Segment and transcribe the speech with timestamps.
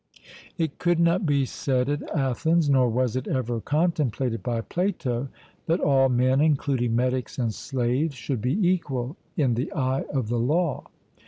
[0.57, 5.27] It could not be said at Athens, nor was it ever contemplated by Plato,
[5.67, 10.39] that all men, including metics and slaves, should be equal 'in the eye of the
[10.39, 10.85] law.'